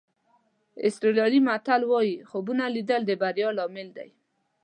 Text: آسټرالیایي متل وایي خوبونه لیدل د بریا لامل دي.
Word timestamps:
آسټرالیایي 0.87 1.39
متل 1.47 1.81
وایي 1.91 2.15
خوبونه 2.29 2.63
لیدل 2.75 3.01
د 3.05 3.11
بریا 3.21 3.49
لامل 3.57 3.87
دي. 3.97 4.09